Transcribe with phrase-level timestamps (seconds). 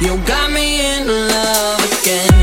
[0.00, 2.37] You got me in love again.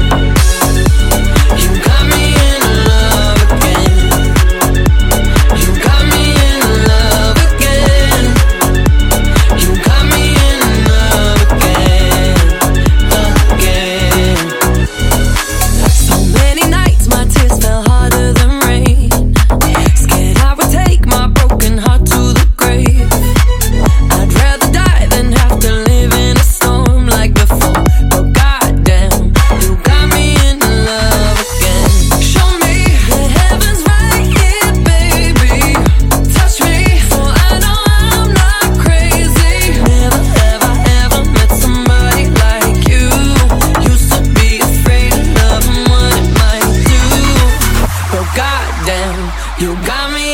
[49.86, 50.25] Got me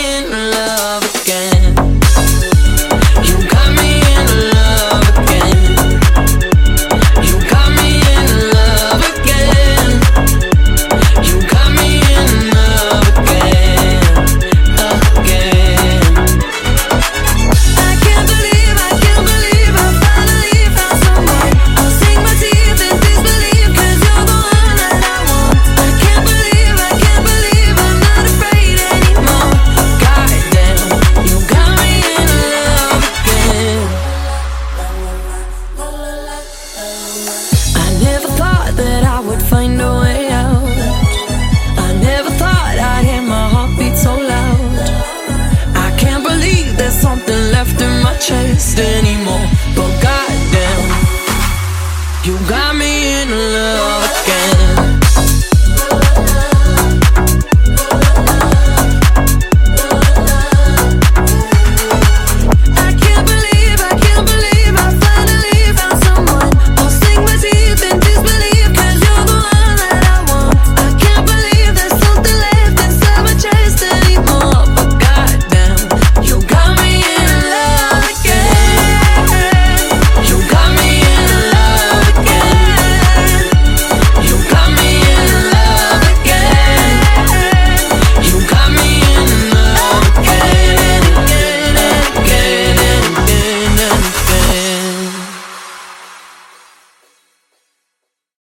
[52.32, 54.01] You got me in love.